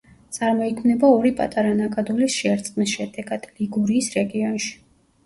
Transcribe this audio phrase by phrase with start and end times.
[0.35, 4.73] წარმოიქმნება ორი პატარა ნაკადულის შერწყმის შედეგად, ლიგურიის რეგიონში.